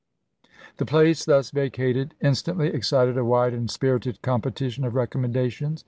The 0.77 0.85
place 0.87 1.25
thus 1.25 1.51
vacated 1.51 2.15
instantly 2.21 2.69
excited 2.69 3.19
a 3.19 3.23
wide 3.23 3.53
and 3.53 3.69
spirited 3.69 4.23
competition 4.23 4.83
of 4.83 4.95
recommendations. 4.95 5.79